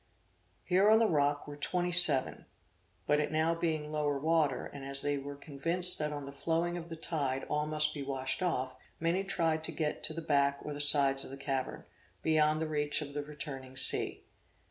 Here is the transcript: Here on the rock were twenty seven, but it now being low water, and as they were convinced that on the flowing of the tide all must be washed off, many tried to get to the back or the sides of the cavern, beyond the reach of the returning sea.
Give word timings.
Here 0.63 0.89
on 0.89 0.97
the 0.97 1.05
rock 1.05 1.45
were 1.47 1.55
twenty 1.55 1.91
seven, 1.91 2.47
but 3.05 3.19
it 3.19 3.31
now 3.31 3.53
being 3.53 3.91
low 3.91 4.11
water, 4.17 4.65
and 4.65 4.83
as 4.83 5.01
they 5.03 5.19
were 5.19 5.35
convinced 5.35 5.99
that 5.99 6.11
on 6.11 6.25
the 6.25 6.31
flowing 6.31 6.75
of 6.75 6.89
the 6.89 6.95
tide 6.95 7.43
all 7.47 7.67
must 7.67 7.93
be 7.93 8.01
washed 8.01 8.41
off, 8.41 8.75
many 8.99 9.23
tried 9.23 9.63
to 9.65 9.71
get 9.71 10.01
to 10.05 10.13
the 10.15 10.19
back 10.23 10.57
or 10.63 10.73
the 10.73 10.81
sides 10.81 11.23
of 11.23 11.29
the 11.29 11.37
cavern, 11.37 11.83
beyond 12.23 12.59
the 12.59 12.67
reach 12.67 12.99
of 13.03 13.13
the 13.13 13.21
returning 13.21 13.75
sea. 13.77 14.23